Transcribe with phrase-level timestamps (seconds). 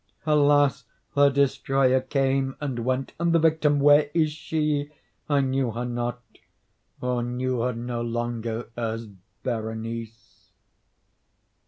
[0.25, 0.85] Alas!
[1.13, 4.89] the destroyer came and went!—and the victim—where is she?
[5.29, 9.05] I knew her not—or knew her no longer as
[9.43, 10.53] Berenice.